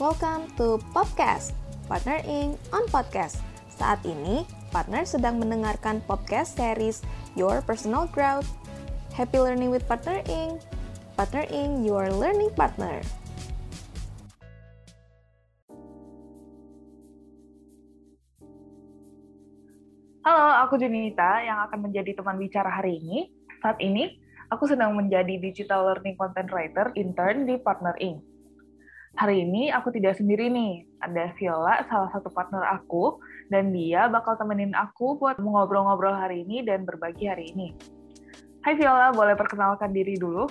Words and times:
Welcome 0.00 0.48
to 0.56 0.80
Podcast, 0.96 1.52
Partner 1.84 2.24
Inc. 2.24 2.56
on 2.72 2.88
Podcast. 2.88 3.36
Saat 3.68 4.00
ini, 4.08 4.48
partner 4.72 5.04
sedang 5.04 5.36
mendengarkan 5.36 6.00
podcast 6.08 6.56
series 6.56 7.04
Your 7.36 7.60
Personal 7.60 8.08
Growth. 8.08 8.48
Happy 9.12 9.36
learning 9.36 9.68
with 9.68 9.84
Partner 9.84 10.24
Inc. 10.24 10.64
Partner 11.20 11.44
Inc. 11.52 11.84
Your 11.84 12.08
learning 12.16 12.48
partner. 12.56 13.04
Halo, 20.24 20.64
aku 20.64 20.80
Junita 20.80 21.44
yang 21.44 21.60
akan 21.68 21.92
menjadi 21.92 22.16
teman 22.16 22.40
bicara 22.40 22.72
hari 22.72 22.96
ini. 23.04 23.28
Saat 23.60 23.76
ini, 23.84 24.16
aku 24.48 24.64
sedang 24.64 24.96
menjadi 24.96 25.36
Digital 25.36 25.92
Learning 25.92 26.16
Content 26.16 26.48
Writer 26.48 26.88
intern 26.96 27.44
di 27.44 27.60
Partner 27.60 27.92
Inc. 28.00 28.29
Hari 29.18 29.42
ini 29.42 29.74
aku 29.74 29.90
tidak 29.90 30.14
sendiri 30.22 30.46
nih, 30.46 30.86
ada 31.02 31.34
Viola, 31.34 31.82
salah 31.90 32.14
satu 32.14 32.30
partner 32.30 32.62
aku, 32.62 33.18
dan 33.50 33.74
dia 33.74 34.06
bakal 34.06 34.38
temenin 34.38 34.70
aku 34.70 35.18
buat 35.18 35.34
ngobrol-ngobrol 35.42 36.14
hari 36.14 36.46
ini 36.46 36.62
dan 36.62 36.86
berbagi 36.86 37.26
hari 37.26 37.50
ini. 37.50 37.74
Hai 38.62 38.78
Viola, 38.78 39.10
boleh 39.10 39.34
perkenalkan 39.34 39.90
diri 39.90 40.14
dulu? 40.14 40.46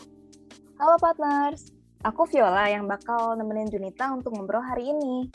Halo 0.75 0.99
partners, 0.99 1.71
aku 2.03 2.27
Viola 2.27 2.67
yang 2.67 2.83
bakal 2.83 3.39
nemenin 3.39 3.71
Junita 3.71 4.11
untuk 4.11 4.35
ngobrol 4.35 4.59
hari 4.59 4.91
ini. 4.91 5.31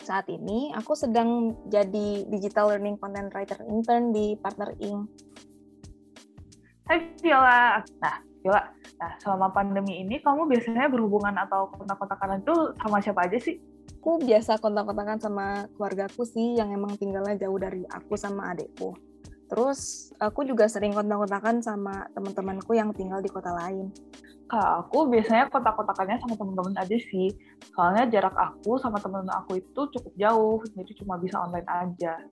Saat 0.00 0.32
ini 0.32 0.72
aku 0.72 0.96
sedang 0.96 1.52
jadi 1.68 2.24
Digital 2.24 2.72
Learning 2.72 2.96
Content 2.96 3.28
Writer 3.36 3.60
intern 3.68 4.16
di 4.16 4.32
Partner 4.40 4.72
Inc. 4.80 5.12
Hai 6.88 7.04
Viola, 7.20 7.84
nah 8.00 8.31
Viola, 8.42 8.74
Nah, 9.02 9.18
selama 9.18 9.50
pandemi 9.50 9.98
ini 9.98 10.22
kamu 10.22 10.46
biasanya 10.46 10.86
berhubungan 10.86 11.34
atau 11.34 11.66
kontak-kontakan 11.74 12.38
itu 12.38 12.54
sama 12.78 13.02
siapa 13.02 13.26
aja 13.26 13.34
sih? 13.42 13.58
Aku 13.98 14.22
biasa 14.22 14.62
kontak-kontakan 14.62 15.18
sama 15.18 15.66
keluargaku 15.74 16.22
sih 16.22 16.54
yang 16.54 16.70
emang 16.70 16.94
tinggalnya 16.94 17.34
jauh 17.34 17.58
dari 17.58 17.82
aku 17.90 18.14
sama 18.14 18.54
adekku. 18.54 18.94
Terus 19.50 20.10
aku 20.22 20.46
juga 20.46 20.70
sering 20.70 20.94
kontak-kontakan 20.94 21.58
sama 21.66 22.06
teman-temanku 22.14 22.78
yang 22.78 22.94
tinggal 22.94 23.18
di 23.18 23.26
kota 23.26 23.50
lain. 23.50 23.90
Kalau 24.46 24.86
aku 24.86 25.10
biasanya 25.10 25.50
kontak-kontakannya 25.50 26.22
sama 26.22 26.34
teman-teman 26.38 26.74
aja 26.78 26.98
sih. 27.10 27.34
Soalnya 27.74 28.06
jarak 28.06 28.38
aku 28.38 28.78
sama 28.78 29.02
teman-teman 29.02 29.34
aku 29.34 29.58
itu 29.58 29.80
cukup 29.98 30.14
jauh, 30.14 30.62
jadi 30.78 30.92
cuma 31.02 31.18
bisa 31.18 31.42
online 31.42 31.66
aja. 31.66 32.22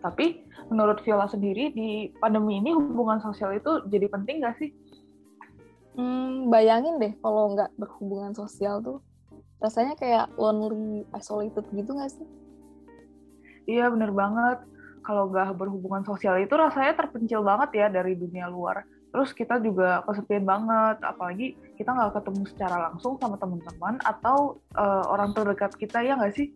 Tapi 0.00 0.48
menurut 0.72 1.04
Viola 1.04 1.28
sendiri 1.28 1.68
di 1.76 2.10
pandemi 2.16 2.64
ini 2.64 2.72
hubungan 2.72 3.20
sosial 3.20 3.54
itu 3.54 3.84
jadi 3.92 4.08
penting 4.08 4.40
nggak 4.40 4.56
sih? 4.56 4.72
Hmm, 5.92 6.48
bayangin 6.48 6.96
deh 6.96 7.12
kalau 7.20 7.52
nggak 7.52 7.76
berhubungan 7.76 8.32
sosial 8.32 8.80
tuh 8.80 9.04
rasanya 9.60 9.94
kayak 9.94 10.26
lonely, 10.40 11.06
isolated 11.14 11.62
gitu 11.70 11.90
nggak 11.94 12.10
sih? 12.10 12.26
Iya 13.68 13.92
bener 13.92 14.10
banget. 14.10 14.58
Kalau 15.02 15.30
nggak 15.30 15.58
berhubungan 15.58 16.02
sosial 16.06 16.38
itu 16.40 16.54
rasanya 16.54 16.98
terpencil 16.98 17.42
banget 17.42 17.70
ya 17.76 17.86
dari 17.90 18.16
dunia 18.18 18.50
luar. 18.50 18.86
Terus 19.12 19.36
kita 19.36 19.60
juga 19.60 20.00
kesepian 20.08 20.48
banget, 20.48 21.04
apalagi 21.04 21.52
kita 21.76 21.92
nggak 21.92 22.16
ketemu 22.16 22.42
secara 22.48 22.76
langsung 22.88 23.20
sama 23.20 23.36
teman-teman 23.36 24.00
atau 24.00 24.56
uh, 24.72 25.04
orang 25.12 25.36
terdekat 25.36 25.76
kita 25.76 26.00
ya 26.00 26.16
nggak 26.16 26.32
sih? 26.32 26.48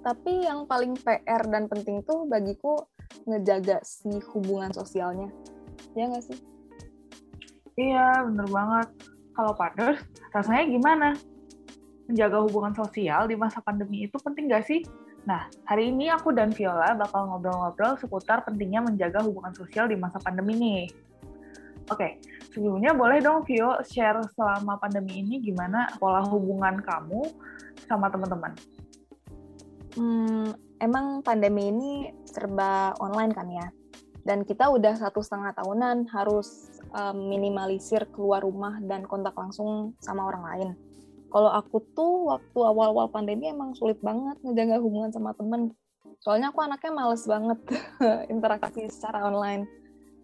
Tapi 0.00 0.46
yang 0.46 0.64
paling 0.70 0.94
PR 1.02 1.42
dan 1.50 1.66
penting 1.66 2.06
tuh 2.06 2.24
bagiku 2.30 2.86
ngejaga 3.26 3.82
si 3.82 4.08
hubungan 4.30 4.70
sosialnya, 4.70 5.28
ya 5.98 6.06
nggak 6.06 6.24
sih? 6.24 6.38
Iya, 7.78 8.26
bener 8.26 8.46
banget. 8.50 8.88
Kalau 9.34 9.52
partners, 9.54 10.00
rasanya 10.34 10.64
gimana? 10.66 11.08
Menjaga 12.10 12.42
hubungan 12.42 12.74
sosial 12.74 13.30
di 13.30 13.38
masa 13.38 13.62
pandemi 13.62 14.06
itu 14.06 14.18
penting 14.18 14.50
nggak 14.50 14.66
sih? 14.66 14.82
Nah, 15.28 15.46
hari 15.68 15.92
ini 15.92 16.08
aku 16.08 16.32
dan 16.32 16.50
Viola 16.50 16.96
bakal 16.96 17.28
ngobrol-ngobrol 17.28 18.00
seputar 18.00 18.40
pentingnya 18.42 18.80
menjaga 18.80 19.20
hubungan 19.20 19.52
sosial 19.52 19.86
di 19.86 19.94
masa 19.94 20.16
pandemi 20.18 20.56
nih. 20.56 20.84
Oke, 21.90 22.22
sebelumnya 22.54 22.94
boleh 22.94 23.18
dong 23.18 23.42
Vio 23.42 23.82
share 23.82 24.22
selama 24.38 24.78
pandemi 24.78 25.26
ini 25.26 25.42
gimana 25.42 25.90
pola 25.98 26.22
hubungan 26.22 26.78
kamu 26.78 27.26
sama 27.90 28.06
teman-teman? 28.08 28.54
Hmm, 29.98 30.54
emang 30.78 31.18
pandemi 31.26 31.66
ini 31.74 31.90
serba 32.22 32.94
online 33.02 33.32
kan 33.34 33.50
ya? 33.50 33.66
Dan 34.22 34.46
kita 34.46 34.70
udah 34.70 34.94
satu 34.94 35.18
setengah 35.18 35.50
tahunan 35.50 36.06
harus 36.14 36.78
um, 36.94 37.30
minimalisir 37.30 38.06
keluar 38.10 38.42
rumah 38.42 38.78
dan 38.84 39.06
kontak 39.06 39.34
langsung 39.34 39.94
sama 40.02 40.26
orang 40.26 40.44
lain. 40.44 40.68
Kalau 41.30 41.50
aku 41.54 41.78
tuh 41.94 42.34
waktu 42.34 42.58
awal-awal 42.58 43.06
pandemi 43.10 43.46
emang 43.50 43.74
sulit 43.78 44.02
banget 44.02 44.34
ngejaga 44.42 44.82
hubungan 44.82 45.14
sama 45.14 45.30
temen. 45.38 45.70
Soalnya 46.20 46.50
aku 46.50 46.60
anaknya 46.60 46.90
males 46.90 47.22
banget 47.24 47.58
interaksi 48.34 48.90
secara 48.90 49.24
online. 49.24 49.70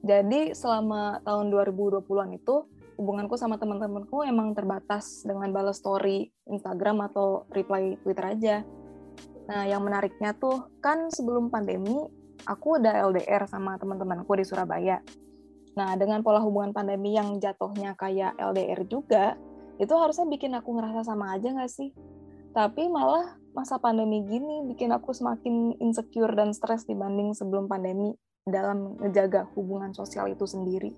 Jadi 0.03 0.55
selama 0.55 1.23
tahun 1.23 1.51
2020-an 1.55 2.31
itu 2.35 2.67
hubunganku 2.99 3.37
sama 3.39 3.61
teman-temanku 3.61 4.25
emang 4.25 4.57
terbatas 4.57 5.23
dengan 5.23 5.53
balas 5.53 5.79
story 5.79 6.33
Instagram 6.49 7.07
atau 7.13 7.47
reply 7.55 7.95
Twitter 8.03 8.27
aja. 8.27 8.57
Nah, 9.47 9.63
yang 9.69 9.87
menariknya 9.87 10.35
tuh 10.35 10.75
kan 10.83 11.07
sebelum 11.13 11.55
pandemi 11.55 12.03
aku 12.45 12.83
udah 12.83 13.07
LDR 13.11 13.47
sama 13.47 13.79
teman-temanku 13.79 14.35
di 14.35 14.45
Surabaya. 14.47 14.99
Nah, 15.77 15.93
dengan 16.01 16.25
pola 16.25 16.41
hubungan 16.41 16.73
pandemi 16.73 17.13
yang 17.13 17.37
jatuhnya 17.37 17.93
kayak 18.01 18.33
LDR 18.41 18.81
juga, 18.89 19.37
itu 19.77 19.93
harusnya 19.93 20.25
bikin 20.25 20.57
aku 20.57 20.73
ngerasa 20.73 21.05
sama 21.05 21.37
aja 21.37 21.53
nggak 21.53 21.69
sih? 21.69 21.93
Tapi 22.57 22.89
malah 22.89 23.37
masa 23.53 23.77
pandemi 23.77 24.25
gini 24.25 24.65
bikin 24.73 24.89
aku 24.89 25.13
semakin 25.13 25.77
insecure 25.77 26.33
dan 26.33 26.57
stres 26.57 26.89
dibanding 26.89 27.37
sebelum 27.37 27.69
pandemi 27.69 28.17
dalam 28.49 28.97
ngejaga 28.97 29.53
hubungan 29.53 29.93
sosial 29.93 30.33
itu 30.33 30.49
sendiri. 30.49 30.97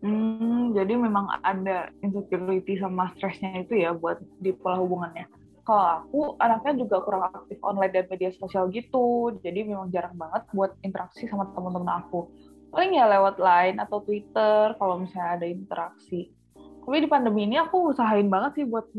Hmm, 0.00 0.70
jadi 0.70 0.94
memang 0.94 1.28
ada 1.42 1.90
insecurity 2.06 2.78
sama 2.78 3.10
stresnya 3.18 3.66
itu 3.66 3.82
ya 3.82 3.90
buat 3.90 4.22
di 4.38 4.54
pola 4.54 4.78
hubungannya. 4.78 5.26
Kalau 5.66 5.86
aku 6.06 6.20
anaknya 6.38 6.86
juga 6.86 7.02
kurang 7.02 7.26
aktif 7.34 7.58
online 7.66 7.92
dan 7.92 8.06
media 8.06 8.30
sosial 8.30 8.70
gitu, 8.70 9.34
jadi 9.42 9.66
memang 9.66 9.90
jarang 9.90 10.14
banget 10.14 10.46
buat 10.54 10.78
interaksi 10.86 11.26
sama 11.26 11.50
teman-teman 11.52 12.00
aku 12.00 12.30
paling 12.70 12.96
ya 12.96 13.06
lewat 13.10 13.36
line 13.42 13.76
atau 13.82 13.98
Twitter 14.02 14.74
kalau 14.78 15.02
misalnya 15.02 15.42
ada 15.42 15.46
interaksi. 15.46 16.30
Tapi 16.56 16.96
di 17.02 17.08
pandemi 17.10 17.46
ini 17.46 17.58
aku 17.60 17.94
usahain 17.94 18.26
banget 18.26 18.62
sih 18.62 18.66
buat 18.66 18.90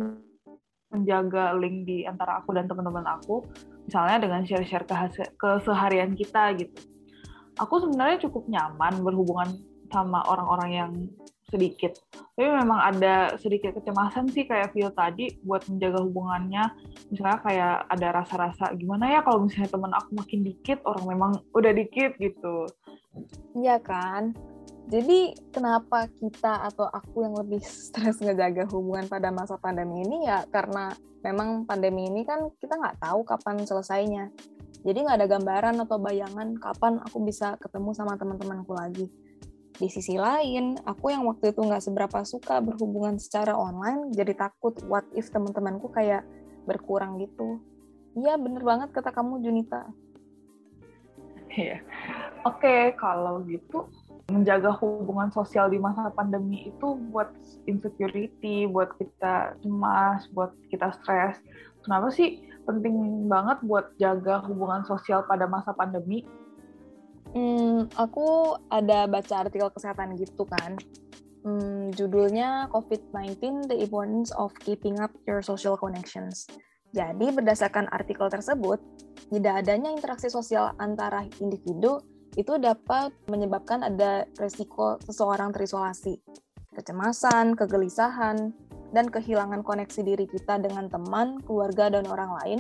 menjaga 0.91 1.55
link 1.55 1.87
di 1.87 2.03
antara 2.03 2.43
aku 2.43 2.55
dan 2.55 2.67
teman-teman 2.67 3.03
aku, 3.07 3.47
misalnya 3.87 4.27
dengan 4.27 4.43
share-share 4.43 4.87
ke 4.87 4.95
keseharian 5.39 6.15
kita 6.15 6.55
gitu. 6.59 6.87
Aku 7.59 7.79
sebenarnya 7.83 8.27
cukup 8.27 8.47
nyaman 8.47 9.03
berhubungan 9.03 9.49
sama 9.91 10.23
orang-orang 10.23 10.69
yang 10.71 10.91
sedikit. 11.51 11.99
Tapi 12.15 12.47
memang 12.47 12.79
ada 12.79 13.35
sedikit 13.37 13.75
kecemasan 13.75 14.31
sih 14.31 14.47
kayak 14.47 14.71
Vio 14.71 14.89
tadi 14.95 15.29
buat 15.43 15.67
menjaga 15.67 15.99
hubungannya. 16.01 16.63
Misalnya 17.11 17.39
kayak 17.43 17.75
ada 17.91 18.07
rasa-rasa 18.23 18.71
gimana 18.79 19.11
ya 19.11 19.19
kalau 19.21 19.45
misalnya 19.45 19.69
teman 19.69 19.91
aku 19.91 20.09
makin 20.15 20.41
dikit, 20.47 20.79
orang 20.87 21.05
memang 21.11 21.31
udah 21.51 21.71
dikit 21.75 22.15
gitu. 22.17 22.65
Iya 23.53 23.77
kan? 23.83 24.31
Jadi 24.91 25.35
kenapa 25.53 26.09
kita 26.09 26.67
atau 26.67 26.87
aku 26.89 27.23
yang 27.23 27.35
lebih 27.37 27.61
stres 27.63 28.19
ngejaga 28.23 28.65
hubungan 28.71 29.05
pada 29.11 29.29
masa 29.29 29.55
pandemi 29.59 30.01
ini 30.03 30.25
ya 30.25 30.43
karena 30.49 30.91
memang 31.21 31.69
pandemi 31.69 32.09
ini 32.09 32.25
kan 32.25 32.49
kita 32.57 32.75
nggak 32.75 32.97
tahu 32.99 33.21
kapan 33.27 33.61
selesainya. 33.61 34.33
Jadi 34.81 34.97
nggak 35.05 35.17
ada 35.21 35.27
gambaran 35.29 35.75
atau 35.85 36.01
bayangan 36.01 36.57
kapan 36.57 36.97
aku 37.05 37.21
bisa 37.21 37.53
ketemu 37.61 37.93
sama 37.93 38.17
teman-temanku 38.17 38.73
lagi. 38.73 39.05
Di 39.77 39.87
sisi 39.89 40.19
lain, 40.19 40.77
aku 40.83 41.09
yang 41.09 41.25
waktu 41.25 41.55
itu 41.55 41.61
nggak 41.63 41.83
seberapa 41.83 42.21
suka 42.27 42.59
berhubungan 42.59 43.17
secara 43.17 43.55
online, 43.57 44.11
jadi 44.13 44.35
takut 44.37 44.77
what 44.85 45.07
if 45.17 45.31
teman-temanku 45.31 45.89
kayak 45.89 46.27
berkurang 46.67 47.17
gitu. 47.17 47.57
Iya 48.13 48.35
bener 48.35 48.61
banget 48.61 48.91
kata 48.91 49.09
kamu 49.15 49.39
Junita. 49.41 49.87
Iya. 51.51 51.83
Oke, 52.47 52.95
kalau 52.95 53.43
gitu 53.45 53.91
menjaga 54.31 54.71
hubungan 54.79 55.27
sosial 55.35 55.67
di 55.67 55.75
masa 55.75 56.07
pandemi 56.15 56.71
itu 56.71 56.95
buat 57.11 57.27
insecurity, 57.67 58.63
buat 58.71 58.95
kita 58.95 59.59
cemas, 59.59 60.25
buat 60.31 60.55
kita 60.71 60.95
stres. 61.01 61.35
Kenapa 61.83 62.07
sih 62.15 62.47
penting 62.63 63.27
banget 63.27 63.59
buat 63.67 63.91
jaga 63.99 64.39
hubungan 64.47 64.87
sosial 64.87 65.27
pada 65.27 65.45
masa 65.51 65.75
pandemi? 65.75 66.23
Hmm, 67.31 67.87
aku 67.95 68.59
ada 68.67 69.07
baca 69.07 69.47
artikel 69.47 69.71
kesehatan 69.71 70.19
gitu 70.19 70.43
kan. 70.43 70.75
Hmm, 71.41 71.89
judulnya 71.95 72.67
COVID-19: 72.75 73.71
The 73.71 73.77
Importance 73.79 74.35
of 74.35 74.51
Keeping 74.61 74.99
Up 74.99 75.15
Your 75.23 75.39
Social 75.39 75.79
Connections. 75.79 76.45
Jadi 76.91 77.31
berdasarkan 77.31 77.87
artikel 77.87 78.27
tersebut, 78.27 78.83
tidak 79.31 79.63
adanya 79.63 79.95
interaksi 79.95 80.27
sosial 80.27 80.75
antara 80.75 81.23
individu 81.39 82.03
itu 82.35 82.59
dapat 82.59 83.15
menyebabkan 83.31 83.83
ada 83.83 84.27
resiko 84.35 84.99
seseorang 85.03 85.55
terisolasi, 85.55 86.19
kecemasan, 86.75 87.55
kegelisahan, 87.55 88.51
dan 88.91 89.07
kehilangan 89.07 89.63
koneksi 89.63 90.03
diri 90.03 90.27
kita 90.27 90.59
dengan 90.59 90.91
teman, 90.91 91.39
keluarga, 91.47 91.87
dan 91.87 92.07
orang 92.11 92.31
lain, 92.43 92.59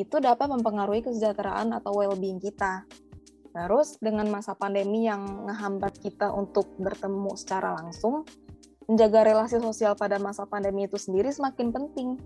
itu 0.00 0.16
dapat 0.20 0.48
mempengaruhi 0.48 1.04
kesejahteraan 1.04 1.72
atau 1.76 1.92
well-being 1.96 2.40
kita. 2.40 2.84
Terus, 3.56 3.96
dengan 4.04 4.28
masa 4.28 4.52
pandemi 4.52 5.08
yang 5.08 5.48
ngehambat 5.48 5.96
kita 6.04 6.28
untuk 6.28 6.68
bertemu 6.76 7.32
secara 7.40 7.72
langsung, 7.72 8.28
menjaga 8.84 9.24
relasi 9.24 9.56
sosial 9.64 9.96
pada 9.96 10.20
masa 10.20 10.44
pandemi 10.44 10.84
itu 10.84 11.00
sendiri 11.00 11.32
semakin 11.32 11.72
penting. 11.72 12.20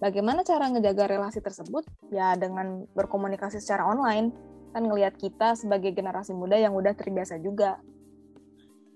Bagaimana 0.00 0.40
cara 0.48 0.72
ngejaga 0.72 1.12
relasi 1.12 1.44
tersebut? 1.44 1.84
Ya 2.08 2.32
dengan 2.40 2.88
berkomunikasi 2.96 3.60
secara 3.60 3.84
online. 3.84 4.32
Kan 4.72 4.88
ngelihat 4.88 5.20
kita 5.20 5.60
sebagai 5.60 5.92
generasi 5.92 6.32
muda 6.32 6.56
yang 6.56 6.72
udah 6.72 6.96
terbiasa 6.96 7.36
juga 7.36 7.76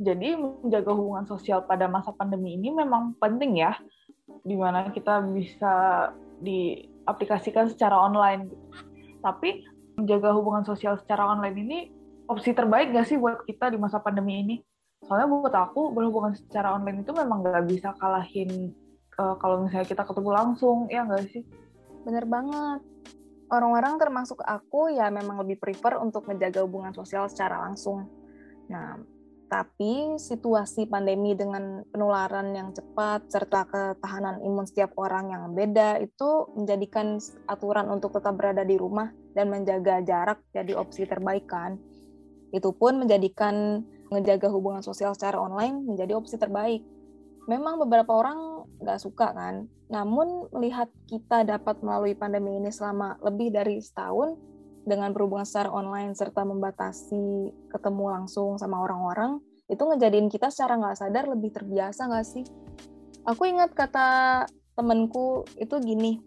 jadi 0.00 0.32
menjaga 0.32 0.96
hubungan 0.96 1.28
sosial 1.28 1.68
pada 1.68 1.84
masa 1.84 2.16
pandemi 2.16 2.56
ini 2.56 2.72
memang 2.72 3.12
penting 3.20 3.60
ya, 3.60 3.76
di 4.40 4.56
mana 4.56 4.88
kita 4.88 5.20
bisa 5.28 6.08
diaplikasikan 6.40 7.68
secara 7.68 8.00
online. 8.00 8.48
Tapi 9.20 9.60
menjaga 10.00 10.32
hubungan 10.32 10.64
sosial 10.64 10.96
secara 10.96 11.28
online 11.28 11.56
ini 11.60 11.78
opsi 12.30 12.56
terbaik 12.56 12.94
gak 12.94 13.06
sih 13.10 13.18
buat 13.20 13.44
kita 13.44 13.70
di 13.70 13.78
masa 13.78 14.00
pandemi 14.00 14.40
ini? 14.40 14.56
Soalnya 15.04 15.28
buat 15.28 15.54
aku 15.54 15.92
berhubungan 15.92 16.36
secara 16.36 16.76
online 16.76 17.04
itu 17.04 17.12
memang 17.12 17.44
gak 17.44 17.66
bisa 17.68 17.92
kalahin 17.98 18.72
uh, 19.20 19.34
kalau 19.36 19.66
misalnya 19.66 19.88
kita 19.88 20.02
ketemu 20.08 20.30
langsung, 20.32 20.88
ya 20.88 21.04
nggak 21.04 21.28
sih? 21.28 21.44
Bener 22.08 22.24
banget. 22.24 22.80
Orang-orang 23.50 23.98
termasuk 23.98 24.40
aku 24.46 24.94
ya 24.94 25.10
memang 25.10 25.42
lebih 25.42 25.58
prefer 25.58 25.98
untuk 25.98 26.24
menjaga 26.30 26.62
hubungan 26.62 26.94
sosial 26.94 27.26
secara 27.26 27.66
langsung. 27.66 28.06
Nah, 28.70 28.94
tapi 29.50 30.14
situasi 30.14 30.86
pandemi 30.86 31.34
dengan 31.34 31.82
penularan 31.90 32.54
yang 32.54 32.70
cepat 32.70 33.26
serta 33.26 33.66
ketahanan 33.66 34.38
imun 34.46 34.62
setiap 34.62 34.94
orang 34.94 35.34
yang 35.34 35.50
beda 35.50 35.98
itu 35.98 36.46
menjadikan 36.54 37.18
aturan 37.50 37.90
untuk 37.90 38.14
tetap 38.14 38.38
berada 38.38 38.62
di 38.62 38.78
rumah 38.78 39.10
dan 39.34 39.48
menjaga 39.48 40.02
jarak 40.02 40.42
jadi 40.50 40.74
opsi 40.74 41.06
terbaik 41.06 41.46
kan. 41.46 41.78
Itu 42.50 42.74
pun 42.74 42.98
menjadikan 42.98 43.86
menjaga 44.10 44.50
hubungan 44.50 44.82
sosial 44.82 45.14
secara 45.14 45.38
online 45.38 45.86
menjadi 45.86 46.18
opsi 46.18 46.34
terbaik. 46.34 46.82
Memang 47.46 47.78
beberapa 47.78 48.10
orang 48.14 48.66
nggak 48.82 49.00
suka 49.00 49.32
kan, 49.32 49.66
namun 49.90 50.50
melihat 50.54 50.90
kita 51.10 51.42
dapat 51.42 51.82
melalui 51.82 52.14
pandemi 52.14 52.58
ini 52.58 52.70
selama 52.70 53.18
lebih 53.22 53.50
dari 53.50 53.82
setahun, 53.82 54.38
dengan 54.84 55.12
berhubungan 55.12 55.44
secara 55.44 55.70
online 55.70 56.16
serta 56.16 56.42
membatasi 56.46 57.52
ketemu 57.68 58.04
langsung 58.10 58.56
sama 58.56 58.80
orang-orang, 58.80 59.38
itu 59.68 59.80
ngejadiin 59.80 60.32
kita 60.32 60.48
secara 60.48 60.80
nggak 60.80 60.98
sadar 60.98 61.24
lebih 61.28 61.52
terbiasa 61.52 62.08
nggak 62.08 62.26
sih? 62.26 62.44
Aku 63.28 63.44
ingat 63.44 63.76
kata 63.76 64.46
temenku 64.74 65.44
itu 65.60 65.76
gini, 65.78 66.18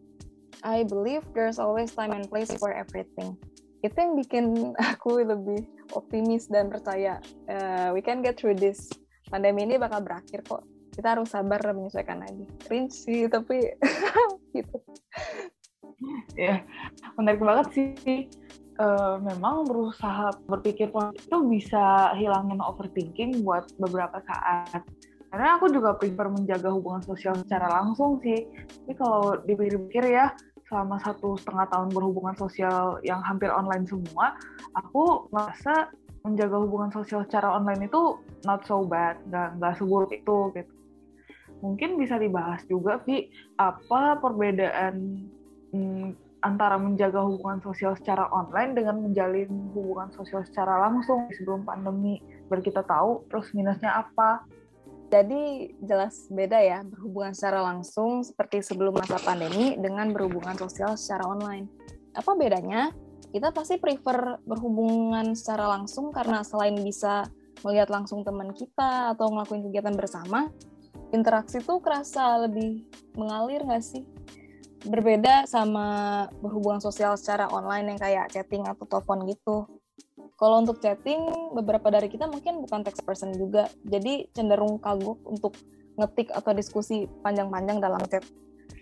I 0.62 0.86
believe 0.86 1.26
there's 1.34 1.58
always 1.58 1.90
time 1.96 2.14
and 2.14 2.30
place 2.30 2.54
for 2.54 2.70
everything. 2.70 3.34
Itu 3.82 3.96
yang 3.98 4.14
bikin 4.14 4.46
aku 4.94 5.26
lebih 5.26 5.66
optimis 5.98 6.48
dan 6.48 6.70
percaya 6.70 7.18
uh, 7.50 7.90
we 7.92 8.06
can 8.06 8.22
get 8.22 8.38
through 8.38 8.56
this. 8.56 8.94
Pandemi 9.34 9.66
ini 9.66 9.82
bakal 9.82 10.06
berakhir 10.06 10.46
kok. 10.46 10.62
Kita 10.94 11.18
harus 11.18 11.34
sabar 11.34 11.58
dan 11.58 11.82
menyesuaikan 11.82 12.22
lagi. 12.22 12.46
Cringe 12.70 12.94
tapi 13.34 13.58
gitu. 14.56 14.78
Ya, 16.38 16.62
menarik 17.18 17.42
banget 17.42 17.68
sih 17.74 18.30
uh, 18.78 19.18
memang 19.22 19.66
berusaha 19.68 20.34
berpikir 20.50 20.90
positif 20.90 21.26
itu 21.30 21.38
bisa 21.50 22.14
hilangin 22.18 22.62
overthinking 22.62 23.42
buat 23.46 23.70
beberapa 23.78 24.22
saat. 24.26 24.82
Karena 25.34 25.58
aku 25.58 25.66
juga 25.74 25.98
prefer 25.98 26.30
menjaga 26.30 26.70
hubungan 26.70 27.02
sosial 27.02 27.34
secara 27.42 27.66
langsung 27.82 28.22
sih. 28.22 28.46
Tapi 28.86 28.94
kalau 28.94 29.42
dipikir-pikir 29.42 30.14
ya, 30.14 30.30
selama 30.70 31.02
satu 31.02 31.34
setengah 31.42 31.74
tahun 31.74 31.90
berhubungan 31.90 32.38
sosial 32.38 33.02
yang 33.02 33.18
hampir 33.26 33.50
online 33.50 33.90
semua, 33.90 34.38
aku 34.78 35.26
merasa 35.34 35.90
menjaga 36.22 36.62
hubungan 36.62 36.94
sosial 36.94 37.26
secara 37.26 37.50
online 37.50 37.90
itu 37.90 38.22
not 38.46 38.62
so 38.70 38.86
bad, 38.86 39.18
nggak 39.26 39.58
nggak 39.58 39.74
seburuk 39.82 40.14
itu 40.14 40.54
gitu. 40.54 40.74
Mungkin 41.66 41.98
bisa 41.98 42.22
dibahas 42.22 42.62
juga, 42.70 43.02
Vi, 43.02 43.34
apa 43.58 44.22
perbedaan 44.22 45.18
hmm, 45.74 46.14
antara 46.46 46.78
menjaga 46.78 47.26
hubungan 47.26 47.58
sosial 47.66 47.98
secara 47.98 48.30
online 48.30 48.78
dengan 48.78 49.02
menjalin 49.02 49.50
hubungan 49.74 50.14
sosial 50.14 50.46
secara 50.46 50.78
langsung 50.78 51.26
sebelum 51.34 51.66
pandemi 51.66 52.22
biar 52.52 52.60
kita 52.62 52.86
tahu 52.86 53.26
plus 53.32 53.50
minusnya 53.56 53.98
apa 54.04 54.44
jadi 55.14 55.70
jelas 55.78 56.26
beda 56.34 56.58
ya 56.58 56.82
berhubungan 56.82 57.38
secara 57.38 57.62
langsung 57.62 58.26
seperti 58.26 58.66
sebelum 58.66 58.98
masa 58.98 59.22
pandemi 59.22 59.78
dengan 59.78 60.10
berhubungan 60.10 60.58
sosial 60.58 60.98
secara 60.98 61.30
online. 61.30 61.70
Apa 62.18 62.34
bedanya? 62.34 62.90
Kita 63.30 63.54
pasti 63.54 63.78
prefer 63.78 64.42
berhubungan 64.42 65.38
secara 65.38 65.70
langsung 65.70 66.10
karena 66.10 66.42
selain 66.42 66.74
bisa 66.82 67.30
melihat 67.62 67.94
langsung 67.94 68.26
teman 68.26 68.58
kita 68.58 69.14
atau 69.14 69.30
ngelakuin 69.30 69.70
kegiatan 69.70 69.94
bersama 69.94 70.50
interaksi 71.14 71.62
tuh 71.62 71.78
kerasa 71.78 72.50
lebih 72.50 72.90
mengalir 73.14 73.62
nggak 73.62 73.86
sih? 73.86 74.02
Berbeda 74.82 75.46
sama 75.46 76.26
berhubungan 76.42 76.82
sosial 76.82 77.14
secara 77.22 77.46
online 77.54 77.94
yang 77.94 78.00
kayak 78.02 78.34
chatting 78.34 78.66
atau 78.66 78.90
telepon 78.90 79.30
gitu. 79.30 79.70
Kalau 80.44 80.60
untuk 80.60 80.84
chatting, 80.84 81.56
beberapa 81.56 81.88
dari 81.88 82.12
kita 82.12 82.28
mungkin 82.28 82.60
bukan 82.68 82.84
text 82.84 83.00
person 83.08 83.32
juga, 83.32 83.72
jadi 83.88 84.28
cenderung 84.36 84.76
kagok 84.76 85.24
untuk 85.24 85.56
ngetik 85.96 86.36
atau 86.36 86.52
diskusi 86.52 87.08
panjang-panjang 87.24 87.80
dalam 87.80 88.04
chat. 88.12 88.28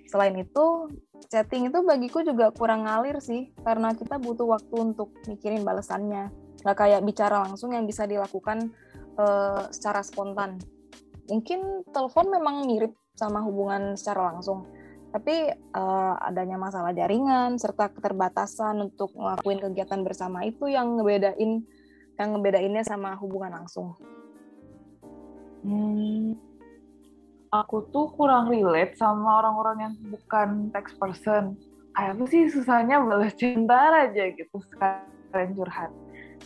Selain 0.09 0.33
itu, 0.41 0.89
chatting 1.29 1.69
itu 1.69 1.85
bagiku 1.85 2.25
juga 2.25 2.49
kurang 2.49 2.89
ngalir 2.89 3.21
sih, 3.21 3.53
karena 3.61 3.93
kita 3.93 4.17
butuh 4.17 4.49
waktu 4.49 4.73
untuk 4.73 5.13
mikirin 5.29 5.61
balasannya. 5.61 6.33
Nggak 6.65 6.77
kayak 6.81 7.05
bicara 7.05 7.45
langsung 7.45 7.77
yang 7.77 7.85
bisa 7.85 8.09
dilakukan 8.09 8.73
uh, 9.21 9.69
secara 9.69 10.01
spontan. 10.01 10.57
Mungkin 11.29 11.85
telepon 11.93 12.25
memang 12.33 12.65
mirip 12.65 12.97
sama 13.13 13.37
hubungan 13.45 13.93
secara 13.93 14.33
langsung, 14.33 14.65
tapi 15.11 15.51
uh, 15.75 16.15
adanya 16.23 16.55
masalah 16.55 16.95
jaringan 16.95 17.59
serta 17.59 17.91
keterbatasan 17.91 18.79
untuk 18.79 19.11
ngelakuin 19.11 19.59
kegiatan 19.59 19.99
bersama 20.07 20.47
itu 20.47 20.71
yang 20.71 20.95
ngebedain 20.95 21.67
yang 22.15 22.29
ngebedainnya 22.37 22.83
sama 22.87 23.19
hubungan 23.19 23.59
langsung. 23.59 23.99
Hmm, 25.61 26.39
aku 27.51 27.91
tuh 27.91 28.09
kurang 28.15 28.47
relate 28.47 28.95
sama 28.95 29.43
orang-orang 29.43 29.77
yang 29.89 29.93
bukan 30.09 30.71
text 30.71 30.95
person. 30.95 31.59
Kayak 31.91 32.23
sih 32.31 32.47
susahnya 32.47 33.03
balas 33.03 33.35
cinta 33.35 34.07
aja 34.07 34.31
gitu 34.31 34.57
sekalian 34.71 35.51
curhat. 35.59 35.91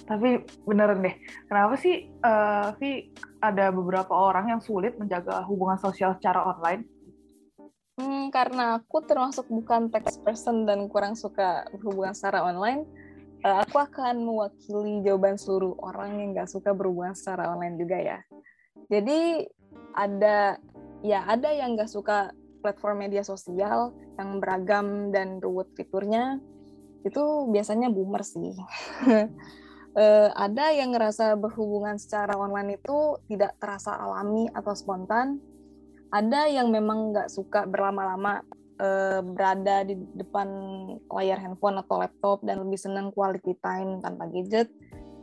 Tapi 0.10 0.44
beneran 0.68 1.06
deh, 1.06 1.16
kenapa 1.48 1.78
sih 1.80 2.12
uh, 2.26 2.76
Vi 2.82 3.14
ada 3.40 3.72
beberapa 3.72 4.12
orang 4.12 4.52
yang 4.52 4.62
sulit 4.62 4.98
menjaga 5.00 5.46
hubungan 5.46 5.80
sosial 5.80 6.18
secara 6.18 6.44
online? 6.44 6.95
Hmm, 7.96 8.28
karena 8.28 8.84
aku 8.84 9.08
termasuk 9.08 9.48
bukan 9.48 9.88
text 9.88 10.20
person 10.20 10.68
dan 10.68 10.92
kurang 10.92 11.16
suka 11.16 11.64
berhubungan 11.72 12.12
secara 12.12 12.44
online, 12.44 12.84
uh, 13.48 13.64
aku 13.64 13.80
akan 13.80 14.20
mewakili 14.20 15.00
jawaban 15.00 15.40
seluruh 15.40 15.80
orang 15.80 16.20
yang 16.20 16.36
nggak 16.36 16.52
suka 16.52 16.76
berhubungan 16.76 17.16
secara 17.16 17.56
online 17.56 17.80
juga 17.80 17.96
ya. 17.96 18.20
Jadi 18.92 19.48
ada 19.96 20.60
ya 21.08 21.24
ada 21.24 21.56
yang 21.56 21.80
nggak 21.80 21.88
suka 21.88 22.36
platform 22.60 23.08
media 23.08 23.24
sosial 23.24 23.96
yang 24.20 24.44
beragam 24.44 25.16
dan 25.16 25.40
ruwet 25.40 25.72
fiturnya, 25.80 26.44
itu 27.08 27.24
biasanya 27.48 27.88
boomer 27.88 28.28
sih. 28.28 28.60
uh, 29.96 30.30
ada 30.46 30.66
yang 30.76 30.92
ngerasa 30.92 31.40
berhubungan 31.40 31.96
secara 31.96 32.36
online 32.36 32.76
itu 32.76 33.24
tidak 33.32 33.56
terasa 33.56 33.96
alami 33.96 34.52
atau 34.52 34.76
spontan, 34.76 35.40
ada 36.16 36.48
yang 36.48 36.72
memang 36.72 37.12
nggak 37.12 37.28
suka 37.28 37.68
berlama-lama 37.68 38.40
uh, 38.80 39.20
berada 39.20 39.84
di 39.84 40.00
depan 40.16 40.48
layar 41.12 41.44
handphone 41.44 41.76
atau 41.84 42.00
laptop 42.00 42.40
dan 42.48 42.64
lebih 42.64 42.80
senang 42.80 43.12
quality 43.12 43.52
time 43.60 44.00
tanpa 44.00 44.32
gadget. 44.32 44.72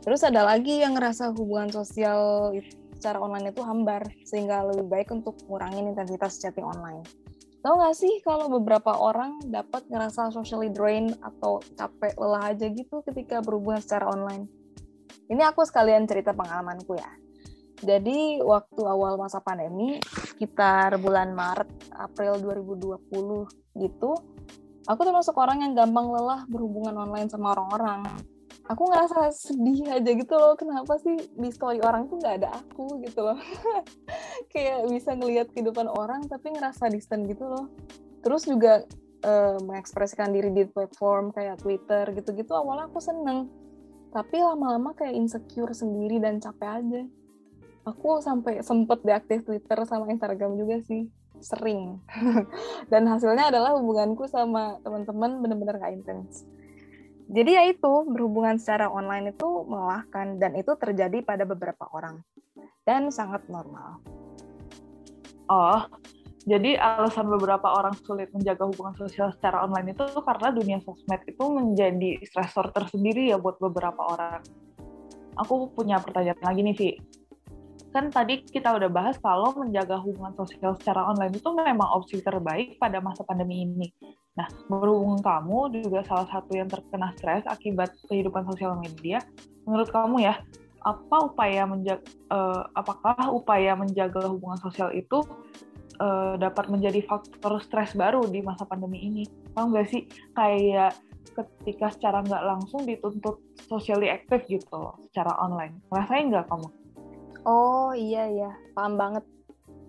Terus 0.05 0.21
ada 0.21 0.45
lagi 0.45 0.85
yang 0.85 0.93
ngerasa 0.93 1.33
hubungan 1.33 1.73
sosial 1.73 2.53
secara 2.93 3.17
online 3.17 3.49
itu 3.49 3.65
hambar, 3.65 4.05
sehingga 4.23 4.63
lebih 4.69 4.85
baik 4.85 5.09
untuk 5.09 5.35
ngurangin 5.49 5.89
intensitas 5.91 6.37
chatting 6.37 6.63
online. 6.63 7.01
Tahu 7.63 7.79
nggak 7.79 7.95
sih 7.95 8.19
kalau 8.21 8.51
beberapa 8.51 8.91
orang 8.91 9.39
dapat 9.47 9.87
ngerasa 9.87 10.35
socially 10.35 10.67
drain 10.67 11.15
atau 11.23 11.63
capek 11.79 12.11
lelah 12.19 12.51
aja 12.51 12.67
gitu 12.67 12.99
ketika 13.07 13.39
berhubungan 13.39 13.79
secara 13.79 14.11
online? 14.11 14.51
Ini 15.31 15.47
aku 15.47 15.63
sekalian 15.63 16.03
cerita 16.03 16.35
pengalamanku 16.35 16.99
ya. 16.99 17.07
Jadi 17.83 18.39
waktu 18.39 18.81
awal 18.87 19.19
masa 19.19 19.43
pandemi, 19.43 19.99
sekitar 20.07 20.95
bulan 21.03 21.35
Maret, 21.35 21.67
April 21.99 22.39
2020 22.39 22.95
gitu, 23.83 24.11
aku 24.87 25.01
termasuk 25.03 25.35
orang 25.35 25.67
yang 25.67 25.75
gampang 25.75 26.07
lelah 26.07 26.47
berhubungan 26.47 26.95
online 26.95 27.27
sama 27.27 27.51
orang-orang. 27.51 28.07
aku 28.63 28.87
ngerasa 28.87 29.27
sedih 29.35 29.91
aja 29.91 30.07
gitu 30.15 30.39
loh 30.39 30.55
kenapa 30.55 30.95
sih 31.03 31.19
di 31.35 31.51
story 31.51 31.83
orang 31.83 32.07
tuh 32.07 32.15
nggak 32.15 32.35
ada 32.39 32.49
aku 32.63 33.03
gitu 33.03 33.19
loh. 33.19 33.35
Kayak 34.55 34.87
bisa 34.87 35.19
ngelihat 35.19 35.51
kehidupan 35.51 35.91
orang 35.91 36.23
tapi 36.31 36.55
ngerasa 36.55 36.87
distant 36.87 37.27
gitu 37.27 37.43
loh. 37.43 37.67
Terus 38.23 38.47
juga 38.47 38.87
uh, 39.27 39.59
mengekspresikan 39.67 40.31
diri 40.31 40.55
di 40.55 40.63
platform 40.63 41.35
kayak 41.35 41.59
Twitter 41.59 42.07
gitu-gitu 42.15 42.55
awalnya 42.55 42.87
aku 42.87 43.03
seneng. 43.03 43.51
Tapi 44.15 44.39
lama-lama 44.39 44.95
kayak 44.95 45.11
insecure 45.11 45.75
sendiri 45.75 46.23
dan 46.23 46.39
capek 46.39 46.69
aja 46.79 47.03
aku 47.83 48.19
sampai 48.23 48.63
sempet 48.63 49.03
deaktif 49.03 49.43
Twitter 49.47 49.83
sama 49.87 50.09
Instagram 50.11 50.55
juga 50.59 50.79
sih. 50.83 51.07
Sering. 51.43 51.99
Dan 52.91 53.07
hasilnya 53.07 53.51
adalah 53.51 53.75
hubunganku 53.75 54.27
sama 54.31 54.79
teman-teman 54.81 55.43
bener-bener 55.43 55.75
gak 55.79 55.93
intens. 55.93 56.47
Jadi 57.31 57.55
ya 57.55 57.63
itu 57.67 57.93
berhubungan 58.07 58.59
secara 58.59 58.91
online 58.91 59.31
itu 59.31 59.47
melelahkan 59.63 60.37
dan 60.43 60.59
itu 60.59 60.75
terjadi 60.75 61.23
pada 61.23 61.47
beberapa 61.47 61.87
orang. 61.95 62.19
Dan 62.83 63.09
sangat 63.15 63.47
normal. 63.47 64.03
Oh 65.47 65.87
jadi 66.43 66.75
alasan 66.75 67.31
beberapa 67.31 67.71
orang 67.71 67.95
sulit 68.03 68.27
menjaga 68.35 68.67
hubungan 68.67 68.91
sosial 68.99 69.31
secara 69.31 69.63
online 69.63 69.95
itu 69.95 70.03
karena 70.03 70.51
dunia 70.51 70.77
sosmed 70.83 71.23
itu 71.23 71.43
menjadi 71.47 72.19
stresor 72.27 72.67
tersendiri 72.75 73.31
ya 73.31 73.39
buat 73.39 73.63
beberapa 73.63 74.03
orang. 74.03 74.43
Aku 75.39 75.71
punya 75.71 76.03
pertanyaan 76.03 76.43
lagi 76.43 76.61
nih, 76.61 76.75
Vi. 76.75 76.89
Kan 77.93 78.09
tadi 78.09 78.41
kita 78.41 78.73
udah 78.73 78.89
bahas 78.89 79.21
kalau 79.21 79.53
menjaga 79.53 80.01
hubungan 80.01 80.33
sosial 80.33 80.73
secara 80.81 81.05
online 81.05 81.37
itu 81.37 81.45
memang 81.53 81.93
opsi 81.93 82.25
terbaik 82.25 82.81
pada 82.81 82.97
masa 82.97 83.21
pandemi 83.21 83.69
ini. 83.69 83.93
Nah, 84.33 84.49
berhubung 84.65 85.21
kamu 85.21 85.85
juga 85.85 86.01
salah 86.09 86.25
satu 86.25 86.57
yang 86.57 86.65
terkena 86.65 87.13
stres 87.13 87.45
akibat 87.45 87.93
kehidupan 88.09 88.49
sosial 88.49 88.73
media, 88.81 89.21
menurut 89.69 89.93
kamu 89.93 90.25
ya, 90.25 90.41
apa 90.81 91.29
upaya 91.29 91.69
menjaga, 91.69 92.01
uh, 92.33 92.65
apakah 92.73 93.29
upaya 93.29 93.77
menjaga 93.77 94.25
hubungan 94.25 94.57
sosial 94.57 94.89
itu 94.89 95.21
uh, 96.01 96.33
dapat 96.41 96.73
menjadi 96.73 97.05
faktor 97.05 97.61
stres 97.61 97.93
baru 97.93 98.25
di 98.25 98.41
masa 98.41 98.65
pandemi 98.65 99.05
ini. 99.05 99.23
Tahu 99.53 99.69
nggak 99.69 99.87
sih 99.93 100.09
kayak 100.33 100.97
ketika 101.33 101.93
secara 101.93 102.25
nggak 102.25 102.41
langsung 102.41 102.89
dituntut 102.89 103.37
socially 103.69 104.09
active 104.09 104.49
gitu 104.49 104.73
loh, 104.73 104.97
secara 105.13 105.37
online. 105.37 105.77
Ngerasain 105.93 106.33
nggak 106.33 106.49
kamu? 106.49 106.82
Oh 107.43 107.91
iya 107.91 108.27
iya, 108.31 108.51
paham 108.75 108.95
banget. 108.95 109.23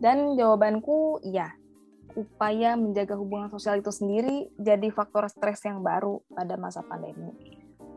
Dan 0.02 0.34
jawabanku 0.34 1.23
iya. 1.23 1.54
Upaya 2.14 2.78
menjaga 2.78 3.18
hubungan 3.18 3.50
sosial 3.50 3.82
itu 3.82 3.90
sendiri 3.90 4.46
jadi 4.54 4.87
faktor 4.94 5.26
stres 5.26 5.62
yang 5.66 5.82
baru 5.82 6.23
pada 6.30 6.54
masa 6.54 6.87
pandemi. 6.87 7.34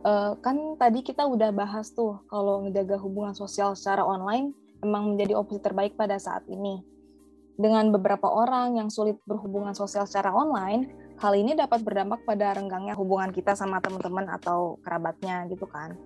Uh, 0.02 0.38
kan 0.42 0.78
tadi 0.78 1.06
kita 1.06 1.26
udah 1.26 1.54
bahas 1.54 1.94
tuh 1.94 2.22
kalau 2.30 2.66
menjaga 2.66 2.98
hubungan 3.02 3.34
sosial 3.34 3.74
secara 3.74 4.06
online 4.06 4.54
emang 4.82 5.14
menjadi 5.14 5.38
opsi 5.38 5.58
terbaik 5.58 5.98
pada 5.98 6.22
saat 6.22 6.46
ini 6.50 6.86
dengan 7.58 7.90
beberapa 7.90 8.30
orang 8.30 8.78
yang 8.78 8.94
sulit 8.94 9.18
berhubungan 9.26 9.74
sosial 9.74 10.06
secara 10.06 10.30
online, 10.30 10.94
hal 11.18 11.34
ini 11.34 11.58
dapat 11.58 11.82
berdampak 11.82 12.22
pada 12.22 12.54
renggangnya 12.54 12.94
hubungan 12.94 13.34
kita 13.34 13.58
sama 13.58 13.82
teman-teman 13.82 14.30
atau 14.30 14.78
kerabatnya 14.86 15.50
gitu 15.50 15.66
kan. 15.66 15.98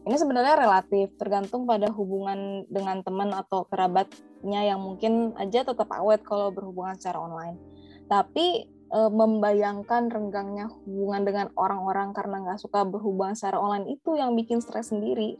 Ini 0.00 0.16
sebenarnya 0.16 0.56
relatif, 0.56 1.12
tergantung 1.20 1.68
pada 1.68 1.92
hubungan 1.92 2.64
dengan 2.72 3.04
teman 3.04 3.36
atau 3.36 3.68
kerabatnya 3.68 4.60
yang 4.64 4.80
mungkin 4.80 5.36
aja 5.36 5.60
tetap 5.60 5.92
awet 5.92 6.24
kalau 6.24 6.48
berhubungan 6.48 6.96
secara 6.96 7.20
online. 7.20 7.60
Tapi 8.08 8.64
e, 8.88 8.98
membayangkan 9.12 10.08
renggangnya 10.08 10.72
hubungan 10.72 11.22
dengan 11.28 11.46
orang-orang 11.52 12.16
karena 12.16 12.40
nggak 12.48 12.60
suka 12.64 12.88
berhubungan 12.88 13.36
secara 13.36 13.60
online 13.60 13.92
itu 13.92 14.16
yang 14.16 14.32
bikin 14.32 14.64
stres 14.64 14.88
sendiri. 14.88 15.36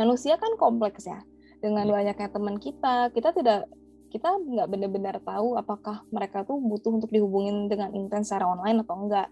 Manusia 0.00 0.40
kan 0.40 0.56
kompleks 0.56 1.04
ya, 1.04 1.20
dengan 1.60 1.84
banyaknya 1.88 2.32
teman 2.32 2.56
kita, 2.56 3.12
kita 3.12 3.36
tidak 3.36 3.68
kita 4.08 4.32
nggak 4.32 4.68
benar-benar 4.72 5.16
tahu 5.20 5.60
apakah 5.60 6.00
mereka 6.08 6.46
tuh 6.48 6.56
butuh 6.56 6.96
untuk 6.96 7.12
dihubungin 7.12 7.68
dengan 7.68 7.92
intens 7.92 8.32
secara 8.32 8.48
online 8.48 8.80
atau 8.80 8.96
enggak. 8.96 9.28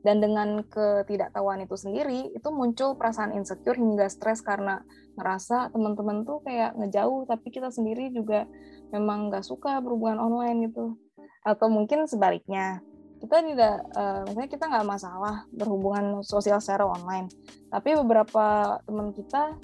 Dan 0.00 0.24
dengan 0.24 0.64
ketidaktahuan 0.64 1.60
itu 1.60 1.76
sendiri, 1.76 2.32
itu 2.32 2.48
muncul 2.48 2.96
perasaan 2.96 3.36
insecure 3.36 3.76
hingga 3.76 4.08
stres 4.08 4.40
karena 4.40 4.80
ngerasa 5.20 5.68
teman-teman 5.76 6.24
tuh 6.24 6.40
kayak 6.40 6.72
ngejauh, 6.80 7.28
tapi 7.28 7.52
kita 7.52 7.68
sendiri 7.68 8.08
juga 8.08 8.48
memang 8.96 9.28
nggak 9.28 9.44
suka 9.44 9.84
berhubungan 9.84 10.16
online 10.16 10.72
gitu. 10.72 10.96
Atau 11.44 11.68
mungkin 11.68 12.08
sebaliknya, 12.08 12.80
kita 13.20 13.44
tidak, 13.44 13.76
uh, 13.92 14.24
misalnya 14.24 14.50
kita 14.50 14.64
nggak 14.72 14.88
masalah 14.88 15.44
berhubungan 15.52 16.24
sosial 16.24 16.56
secara 16.64 16.88
online, 16.88 17.28
tapi 17.68 17.92
beberapa 17.92 18.80
teman 18.88 19.12
kita 19.12 19.60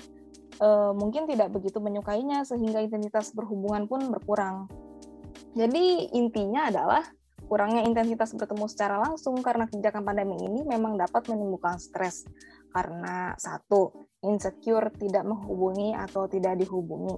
uh, 0.61 0.93
mungkin 0.93 1.25
tidak 1.25 1.49
begitu 1.53 1.81
menyukainya 1.81 2.45
sehingga 2.45 2.85
intensitas 2.85 3.33
berhubungan 3.33 3.89
pun 3.89 4.13
berkurang. 4.13 4.69
Jadi 5.57 6.13
intinya 6.13 6.69
adalah 6.69 7.01
kurangnya 7.47 7.87
intensitas 7.87 8.35
bertemu 8.35 8.67
secara 8.67 8.99
langsung 9.01 9.39
karena 9.41 9.71
kebijakan 9.71 10.03
pandemi 10.03 10.37
ini 10.43 10.67
memang 10.67 10.99
dapat 10.99 11.31
menimbulkan 11.31 11.79
stres 11.79 12.27
karena 12.75 13.33
satu 13.39 14.11
insecure 14.27 14.93
tidak 14.99 15.25
menghubungi 15.25 15.97
atau 15.97 16.29
tidak 16.29 16.61
dihubungi. 16.61 17.17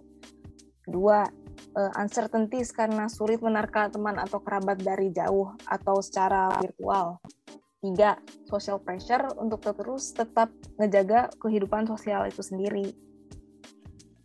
Dua, 0.88 1.26
uh, 1.74 1.92
uncertainties 1.98 2.70
karena 2.70 3.10
sulit 3.10 3.42
menerka 3.42 3.90
teman 3.90 4.16
atau 4.16 4.38
kerabat 4.38 4.78
dari 4.80 5.10
jauh 5.10 5.56
atau 5.66 5.98
secara 5.98 6.54
virtual. 6.62 7.18
Tiga, 7.78 8.18
social 8.46 8.78
pressure 8.82 9.34
untuk 9.38 9.62
terus 9.62 10.10
tetap 10.14 10.50
ngejaga 10.78 11.30
kehidupan 11.38 11.86
sosial 11.86 12.26
itu 12.26 12.42
sendiri. 12.42 12.90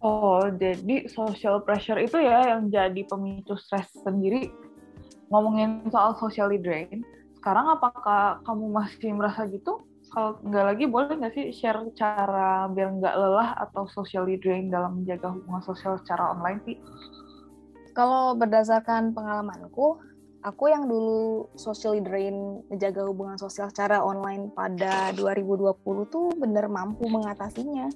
Oh, 0.04 0.44
jadi 0.52 1.08
social 1.08 1.64
pressure 1.64 1.96
itu 1.96 2.20
ya 2.20 2.58
yang 2.58 2.68
jadi 2.68 3.02
pemicu 3.08 3.56
stres 3.56 3.88
sendiri. 4.04 4.52
Ngomongin 5.34 5.90
soal 5.90 6.14
socially 6.22 6.62
drain, 6.62 7.02
sekarang 7.42 7.66
apakah 7.74 8.46
kamu 8.46 8.70
masih 8.70 9.18
merasa 9.18 9.50
gitu? 9.50 9.82
Kalau 10.14 10.38
nggak 10.46 10.66
lagi, 10.70 10.86
boleh 10.86 11.18
nggak 11.18 11.34
sih 11.34 11.50
share 11.50 11.82
cara 11.98 12.70
biar 12.70 13.02
nggak 13.02 13.16
lelah 13.18 13.58
atau 13.58 13.90
socially 13.90 14.38
drain 14.38 14.70
dalam 14.70 15.02
menjaga 15.02 15.34
hubungan 15.34 15.66
sosial 15.66 15.98
secara 16.06 16.38
online 16.38 16.62
sih? 16.70 16.78
Kalau 17.98 18.38
berdasarkan 18.38 19.18
pengalamanku, 19.18 19.98
aku 20.46 20.70
yang 20.70 20.86
dulu 20.86 21.50
socially 21.58 22.04
drain 22.04 22.62
menjaga 22.70 23.02
hubungan 23.10 23.42
sosial 23.42 23.74
secara 23.74 24.06
online 24.06 24.54
pada 24.54 25.10
2020 25.18 25.82
tuh 26.14 26.30
bener 26.38 26.70
mampu 26.70 27.10
mengatasinya. 27.10 27.90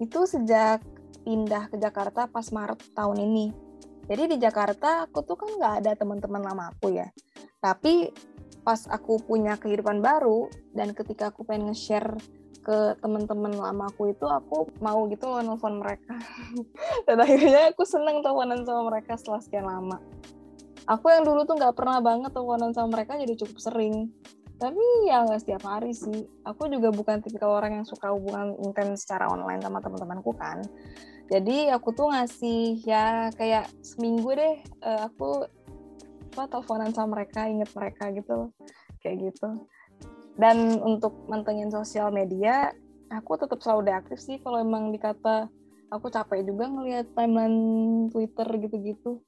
Itu 0.00 0.24
sejak 0.24 0.80
pindah 1.26 1.68
ke 1.68 1.76
Jakarta 1.76 2.30
pas 2.30 2.48
Maret 2.48 2.80
tahun 2.94 3.18
ini. 3.20 3.65
Jadi 4.06 4.22
di 4.30 4.36
Jakarta 4.38 5.06
aku 5.06 5.22
tuh 5.26 5.34
kan 5.34 5.50
nggak 5.50 5.74
ada 5.82 5.92
teman-teman 5.98 6.42
lama 6.42 6.70
aku 6.70 6.94
ya. 6.94 7.10
Tapi 7.58 8.10
pas 8.62 8.86
aku 8.90 9.22
punya 9.22 9.54
kehidupan 9.58 10.02
baru 10.02 10.50
dan 10.74 10.94
ketika 10.94 11.30
aku 11.30 11.46
pengen 11.46 11.70
nge-share 11.70 12.18
ke 12.66 12.98
teman-teman 12.98 13.54
lama 13.54 13.86
aku 13.86 14.10
itu 14.10 14.26
aku 14.26 14.66
mau 14.82 15.06
gitu 15.06 15.30
loh 15.30 15.42
nelfon 15.42 15.78
mereka. 15.78 16.18
dan 17.06 17.16
akhirnya 17.18 17.70
aku 17.74 17.82
seneng 17.86 18.22
teleponan 18.22 18.62
sama 18.66 18.90
mereka 18.90 19.14
setelah 19.18 19.42
sekian 19.42 19.66
lama. 19.66 19.98
Aku 20.86 21.10
yang 21.10 21.26
dulu 21.26 21.42
tuh 21.42 21.58
nggak 21.58 21.74
pernah 21.74 21.98
banget 21.98 22.30
teleponan 22.30 22.70
sama 22.70 22.94
mereka 22.94 23.18
jadi 23.18 23.34
cukup 23.34 23.58
sering 23.58 24.10
tapi 24.56 24.80
ya 25.04 25.20
nggak 25.28 25.40
setiap 25.44 25.62
hari 25.68 25.92
sih 25.92 26.24
aku 26.48 26.72
juga 26.72 26.88
bukan 26.88 27.20
tipikal 27.20 27.60
orang 27.60 27.80
yang 27.80 27.86
suka 27.86 28.08
hubungan 28.08 28.56
intens 28.64 29.04
secara 29.04 29.28
online 29.28 29.60
sama 29.60 29.84
teman-temanku 29.84 30.32
kan 30.32 30.64
jadi 31.26 31.74
aku 31.74 31.94
tuh 31.94 32.10
ngasih 32.12 32.82
ya 32.86 33.30
kayak 33.34 33.66
seminggu 33.82 34.30
deh 34.34 34.56
uh, 34.86 35.10
aku 35.10 35.46
apa 36.36 36.42
teleponan 36.52 36.92
sama 36.92 37.20
mereka 37.20 37.48
inget 37.48 37.70
mereka 37.72 38.12
gitu 38.12 38.52
kayak 39.00 39.32
gitu 39.32 39.66
dan 40.36 40.76
untuk 40.84 41.16
mantengin 41.26 41.72
sosial 41.72 42.12
media 42.12 42.70
aku 43.08 43.40
tetap 43.40 43.58
selalu 43.64 43.88
deaktif 43.88 44.20
sih 44.20 44.36
kalau 44.44 44.60
emang 44.60 44.92
dikata 44.92 45.48
aku 45.88 46.12
capek 46.12 46.44
juga 46.44 46.68
ngelihat 46.68 47.08
timeline 47.16 47.58
Twitter 48.12 48.46
gitu-gitu 48.60 49.24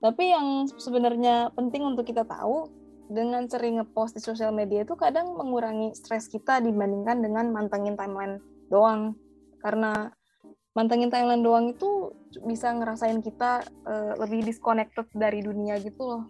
tapi 0.00 0.32
yang 0.32 0.64
sebenarnya 0.80 1.52
penting 1.52 1.84
untuk 1.84 2.08
kita 2.08 2.24
tahu 2.24 2.72
dengan 3.10 3.44
sering 3.50 3.82
ngepost 3.82 4.16
di 4.16 4.22
sosial 4.22 4.54
media 4.54 4.86
itu 4.86 4.94
kadang 4.94 5.34
mengurangi 5.34 5.92
stres 5.92 6.30
kita 6.30 6.62
dibandingkan 6.62 7.18
dengan 7.20 7.50
mantengin 7.50 7.98
timeline 7.98 8.38
doang. 8.70 9.18
Karena 9.58 10.08
mantengin 10.72 11.10
timeline 11.10 11.42
doang 11.42 11.66
itu 11.74 12.14
bisa 12.46 12.70
ngerasain 12.70 13.18
kita 13.20 13.66
uh, 13.86 14.14
lebih 14.22 14.46
disconnected 14.46 15.06
dari 15.14 15.42
dunia 15.42 15.78
gitu 15.82 16.02
loh. 16.02 16.22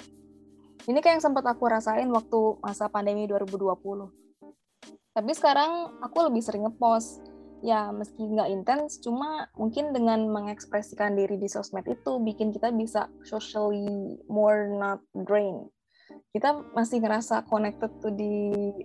Ini 0.88 0.97
kayak 1.04 1.20
yang 1.20 1.25
sempat 1.25 1.44
aku 1.44 1.68
rasain 1.68 2.09
waktu 2.09 2.56
masa 2.64 2.88
pandemi 2.88 3.28
2020. 3.28 4.09
Tapi 5.12 5.32
sekarang 5.37 6.00
aku 6.00 6.18
lebih 6.32 6.40
sering 6.40 6.64
ngepost. 6.64 7.20
Ya 7.61 7.92
meski 7.92 8.25
nggak 8.25 8.49
intens, 8.56 9.04
cuma 9.04 9.52
mungkin 9.52 9.92
dengan 9.92 10.25
mengekspresikan 10.32 11.12
diri 11.12 11.37
di 11.37 11.44
sosmed 11.44 11.85
itu 11.85 12.16
bikin 12.25 12.56
kita 12.56 12.73
bisa 12.73 13.12
socially 13.20 14.16
more 14.32 14.73
not 14.80 15.04
drained 15.12 15.68
kita 16.30 16.62
masih 16.75 17.02
ngerasa 17.02 17.47
connected 17.47 17.90
to 17.99 18.09
di 18.14 18.35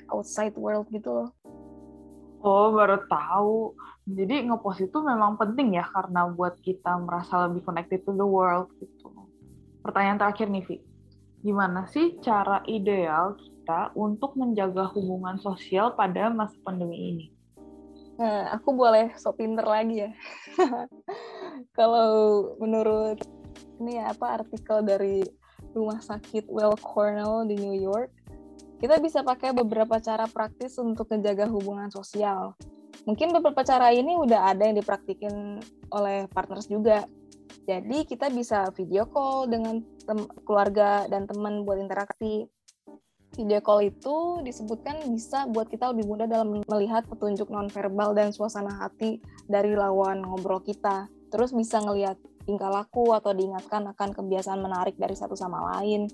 outside 0.10 0.54
world 0.58 0.90
gitu 0.90 1.10
loh. 1.14 1.30
Oh, 2.42 2.76
baru 2.76 3.04
tahu. 3.08 3.76
Jadi 4.06 4.46
ngepost 4.46 4.86
itu 4.86 4.98
memang 5.02 5.36
penting 5.36 5.78
ya 5.78 5.86
karena 5.90 6.30
buat 6.30 6.60
kita 6.62 7.02
merasa 7.02 7.50
lebih 7.50 7.66
connected 7.66 8.06
to 8.06 8.14
the 8.14 8.26
world 8.26 8.70
gitu. 8.78 9.10
Pertanyaan 9.82 10.22
terakhir 10.22 10.50
nih, 10.50 10.64
Vi. 10.66 10.78
Gimana 11.46 11.86
sih 11.90 12.18
cara 12.26 12.66
ideal 12.66 13.38
kita 13.38 13.94
untuk 13.94 14.34
menjaga 14.34 14.90
hubungan 14.94 15.38
sosial 15.38 15.94
pada 15.94 16.30
masa 16.34 16.58
pandemi 16.66 16.98
ini? 17.14 17.26
Nah, 18.16 18.56
aku 18.56 18.72
boleh 18.72 19.12
sok 19.20 19.44
pinter 19.44 19.68
lagi 19.68 20.08
ya. 20.08 20.12
Kalau 21.78 22.10
menurut 22.58 23.20
ini 23.84 24.00
ya, 24.00 24.16
apa 24.16 24.40
artikel 24.40 24.82
dari 24.88 25.22
rumah 25.76 26.00
sakit 26.00 26.48
Well 26.48 26.80
Cornell 26.80 27.44
di 27.44 27.60
New 27.60 27.76
York, 27.76 28.15
kita 28.80 29.00
bisa 29.00 29.24
pakai 29.24 29.56
beberapa 29.56 29.98
cara 30.04 30.28
praktis 30.28 30.76
untuk 30.80 31.08
menjaga 31.12 31.48
hubungan 31.48 31.88
sosial. 31.88 32.56
Mungkin 33.06 33.36
beberapa 33.36 33.62
cara 33.62 33.94
ini 33.94 34.18
udah 34.18 34.56
ada 34.56 34.66
yang 34.66 34.80
dipraktikin 34.80 35.62
oleh 35.94 36.26
partners 36.32 36.66
juga. 36.66 37.06
Jadi 37.66 38.06
kita 38.06 38.30
bisa 38.30 38.70
video 38.74 39.10
call 39.10 39.50
dengan 39.50 39.82
keluarga 40.46 41.06
dan 41.10 41.26
teman 41.26 41.66
buat 41.66 41.82
interaksi. 41.82 42.46
Video 43.36 43.60
call 43.60 43.92
itu 43.92 44.40
disebutkan 44.48 45.12
bisa 45.12 45.44
buat 45.52 45.68
kita 45.68 45.92
lebih 45.92 46.08
mudah 46.08 46.28
dalam 46.30 46.64
melihat 46.66 47.04
petunjuk 47.10 47.52
nonverbal 47.52 48.16
dan 48.16 48.32
suasana 48.32 48.72
hati 48.80 49.20
dari 49.50 49.76
lawan 49.76 50.24
ngobrol 50.24 50.64
kita. 50.64 51.12
Terus 51.34 51.52
bisa 51.52 51.84
ngelihat 51.84 52.16
tingkah 52.48 52.72
laku 52.72 53.12
atau 53.12 53.36
diingatkan 53.36 53.92
akan 53.92 54.10
kebiasaan 54.16 54.62
menarik 54.62 54.96
dari 54.96 55.18
satu 55.18 55.36
sama 55.36 55.78
lain. 55.78 56.08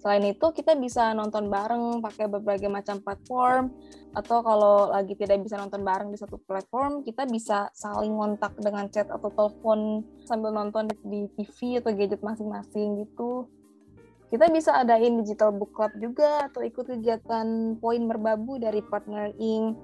Selain 0.00 0.24
itu, 0.24 0.46
kita 0.56 0.72
bisa 0.80 1.12
nonton 1.12 1.52
bareng 1.52 2.00
pakai 2.00 2.26
berbagai 2.32 2.72
macam 2.72 3.04
platform, 3.04 3.68
atau 4.10 4.42
kalau 4.42 4.90
lagi 4.90 5.14
tidak 5.14 5.44
bisa 5.44 5.54
nonton 5.60 5.86
bareng 5.86 6.10
di 6.10 6.18
satu 6.18 6.40
platform, 6.42 7.06
kita 7.06 7.28
bisa 7.30 7.70
saling 7.76 8.16
kontak 8.16 8.56
dengan 8.58 8.90
chat 8.90 9.06
atau 9.06 9.30
telepon 9.30 10.02
sambil 10.26 10.50
nonton 10.50 10.90
di 11.06 11.30
TV 11.36 11.78
atau 11.78 11.94
gadget 11.94 12.24
masing-masing 12.24 13.06
gitu. 13.06 13.46
Kita 14.30 14.46
bisa 14.50 14.78
adain 14.82 15.18
digital 15.20 15.50
book 15.54 15.74
club 15.74 15.90
juga 15.98 16.46
atau 16.46 16.62
ikut 16.62 16.86
kegiatan 16.86 17.76
poin 17.82 18.02
merbabu 18.02 18.62
dari 18.62 18.78
partner 18.78 19.34
ing 19.38 19.74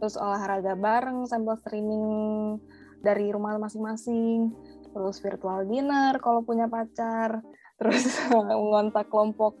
terus 0.00 0.16
olahraga 0.16 0.76
bareng 0.76 1.28
sambil 1.28 1.56
streaming 1.60 2.56
dari 3.04 3.28
rumah 3.32 3.56
masing-masing. 3.60 4.52
Terus 4.96 5.20
virtual 5.20 5.68
dinner 5.68 6.16
kalau 6.24 6.40
punya 6.40 6.68
pacar 6.72 7.44
terus 7.76 8.04
mengontak 8.32 9.08
kelompok. 9.08 9.56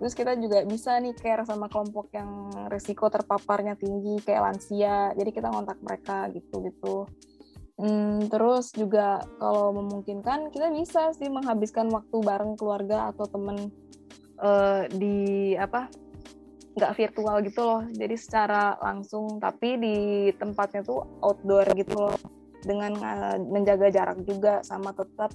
Terus 0.00 0.16
kita 0.16 0.32
juga 0.40 0.64
bisa 0.64 0.96
nih 0.96 1.12
care 1.12 1.44
sama 1.44 1.68
kelompok 1.68 2.08
yang 2.16 2.48
risiko 2.72 3.12
terpaparnya 3.12 3.76
tinggi 3.76 4.16
kayak 4.24 4.48
lansia. 4.48 5.12
Jadi 5.12 5.28
kita 5.28 5.52
ngontak 5.52 5.76
mereka 5.84 6.32
gitu 6.32 6.64
gitu. 6.64 6.96
Hmm, 7.80 8.28
terus 8.28 8.76
juga 8.76 9.24
kalau 9.40 9.72
memungkinkan 9.72 10.52
kita 10.52 10.68
bisa 10.72 11.16
sih 11.16 11.32
menghabiskan 11.32 11.88
waktu 11.88 12.16
bareng 12.20 12.56
keluarga 12.60 13.08
atau 13.08 13.24
temen 13.24 13.72
uh, 14.36 14.84
di 14.92 15.52
apa 15.56 15.88
nggak 16.76 16.92
virtual 16.96 17.36
gitu 17.44 17.60
loh. 17.60 17.82
Jadi 17.92 18.16
secara 18.16 18.76
langsung 18.80 19.36
tapi 19.36 19.80
di 19.80 19.96
tempatnya 20.36 20.80
tuh 20.84 21.04
outdoor 21.24 21.72
gitu 21.76 22.08
loh. 22.08 22.16
Dengan 22.60 22.92
uh, 23.00 23.36
menjaga 23.48 23.88
jarak 23.88 24.20
juga 24.28 24.60
sama 24.60 24.92
tetap 24.92 25.32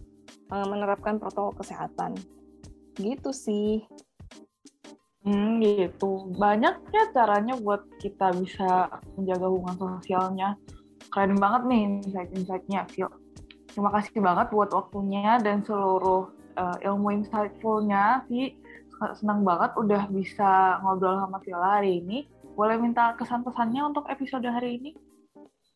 menerapkan 0.50 1.18
protokol 1.18 1.58
kesehatan 1.58 2.16
gitu 2.96 3.36
sih 3.36 3.84
Hmm, 5.26 5.58
gitu. 5.58 6.30
Banyak 6.38 6.94
ya 6.94 7.10
caranya 7.10 7.58
buat 7.58 7.82
kita 7.98 8.30
bisa 8.38 8.94
menjaga 9.18 9.50
hubungan 9.50 9.98
sosialnya 9.98 10.54
keren 11.10 11.34
banget 11.42 11.62
nih 11.66 11.82
insight-insightnya, 12.06 12.86
Vio. 12.94 13.10
Terima 13.74 13.90
kasih 13.90 14.22
banget 14.22 14.54
buat 14.54 14.70
waktunya 14.70 15.42
dan 15.42 15.66
seluruh 15.66 16.30
uh, 16.62 16.78
ilmu 16.78 17.10
insightful-nya, 17.26 18.22
Vi. 18.30 18.54
Senang 19.18 19.42
banget 19.42 19.74
udah 19.76 20.06
bisa 20.14 20.78
ngobrol 20.86 21.18
sama 21.18 21.42
Viola 21.42 21.82
hari 21.82 22.06
ini. 22.06 22.30
Boleh 22.54 22.78
minta 22.78 23.18
kesan-pesannya 23.18 23.82
untuk 23.82 24.06
episode 24.06 24.46
hari 24.46 24.78
ini? 24.78 24.92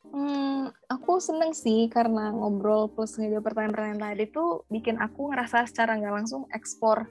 Hmm, 0.10 0.74
aku 0.90 1.22
seneng 1.22 1.54
sih 1.54 1.86
karena 1.86 2.34
ngobrol 2.34 2.90
plus 2.90 3.14
ngejawab 3.22 3.46
pertanyaan-pertanyaan 3.46 4.02
tadi 4.02 4.26
tuh 4.34 4.66
bikin 4.66 4.98
aku 4.98 5.30
ngerasa 5.30 5.70
secara 5.70 6.02
nggak 6.02 6.16
langsung 6.24 6.50
eksplor 6.50 7.06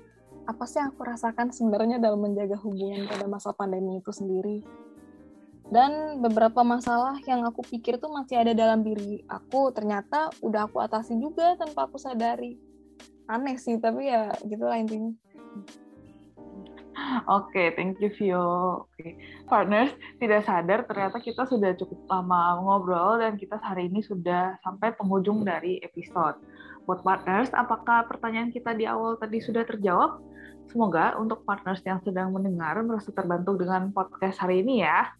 apa 0.48 0.64
sih 0.64 0.80
yang 0.80 0.90
aku 0.96 1.04
rasakan 1.04 1.52
sebenarnya 1.52 2.00
dalam 2.00 2.24
menjaga 2.24 2.56
hubungan 2.64 3.04
pada 3.04 3.28
masa 3.28 3.52
pandemi 3.52 4.00
itu 4.00 4.10
sendiri. 4.10 4.64
Dan 5.68 6.24
beberapa 6.24 6.64
masalah 6.64 7.20
yang 7.28 7.44
aku 7.44 7.60
pikir 7.60 8.00
tuh 8.00 8.08
masih 8.08 8.40
ada 8.40 8.56
dalam 8.56 8.80
diri 8.80 9.20
aku 9.28 9.68
ternyata 9.76 10.32
udah 10.40 10.64
aku 10.64 10.80
atasi 10.80 11.20
juga 11.20 11.54
tanpa 11.60 11.84
aku 11.84 12.00
sadari. 12.00 12.56
Aneh 13.28 13.60
sih 13.60 13.76
tapi 13.76 14.08
ya 14.08 14.32
gitulah 14.48 14.80
intinya 14.80 15.12
Oke, 17.28 17.54
okay, 17.54 17.66
thank 17.76 18.00
you 18.02 18.10
Vio. 18.14 18.84
Okay. 18.94 19.16
partners 19.48 19.94
tidak 20.20 20.44
sadar 20.44 20.84
ternyata 20.84 21.22
kita 21.22 21.48
sudah 21.48 21.72
cukup 21.78 22.04
lama 22.10 22.60
ngobrol 22.60 23.22
dan 23.22 23.40
kita 23.40 23.56
hari 23.62 23.88
ini 23.88 24.04
sudah 24.04 24.60
sampai 24.60 24.92
penghujung 24.92 25.46
dari 25.46 25.80
episode. 25.80 26.36
Buat 26.84 27.04
partners, 27.04 27.52
apakah 27.52 28.08
pertanyaan 28.08 28.52
kita 28.52 28.76
di 28.76 28.84
awal 28.84 29.16
tadi 29.16 29.40
sudah 29.40 29.64
terjawab? 29.64 30.20
Semoga 30.68 31.16
untuk 31.16 31.48
partners 31.48 31.80
yang 31.84 32.00
sedang 32.04 32.28
mendengar 32.28 32.76
merasa 32.84 33.08
terbantu 33.08 33.56
dengan 33.56 33.88
podcast 33.88 34.36
hari 34.44 34.60
ini 34.60 34.84
ya. 34.84 35.16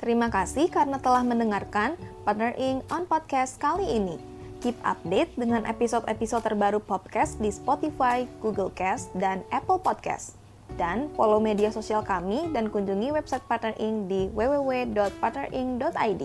Terima 0.00 0.32
kasih 0.32 0.72
karena 0.72 0.96
telah 0.96 1.20
mendengarkan 1.20 2.00
Partner 2.24 2.56
Inc. 2.56 2.88
on 2.88 3.04
Podcast 3.04 3.60
kali 3.60 3.84
ini. 3.84 4.39
Keep 4.60 4.76
update 4.84 5.32
dengan 5.40 5.64
episode-episode 5.64 6.44
terbaru 6.44 6.84
podcast 6.84 7.40
di 7.40 7.48
Spotify, 7.48 8.28
Google 8.44 8.68
Cast, 8.76 9.08
dan 9.16 9.40
Apple 9.48 9.80
Podcast. 9.80 10.36
Dan 10.76 11.08
follow 11.16 11.40
media 11.40 11.72
sosial 11.72 12.04
kami 12.04 12.52
dan 12.52 12.68
kunjungi 12.68 13.08
website 13.08 13.40
Partner 13.48 13.72
Inc. 13.80 14.12
di 14.12 14.28
www.partnerinc.id. 14.36 16.22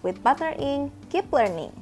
With 0.00 0.24
Partner 0.24 0.56
Inc., 0.56 0.96
keep 1.12 1.28
learning. 1.28 1.81